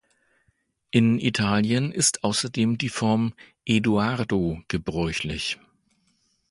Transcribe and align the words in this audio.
In 0.89 1.19
Italien 1.19 1.91
ist 1.91 2.23
außerdem 2.23 2.79
die 2.79 2.89
Form 2.89 3.35
Edoardo 3.67 4.59
gebräuchlich. 4.67 5.59